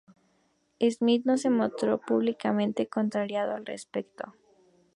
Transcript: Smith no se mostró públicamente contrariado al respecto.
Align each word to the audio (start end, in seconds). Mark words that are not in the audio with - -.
Smith 0.89 1.25
no 1.27 1.37
se 1.37 1.51
mostró 1.51 1.99
públicamente 1.99 2.87
contrariado 2.89 3.53
al 3.53 3.67
respecto. 3.67 4.33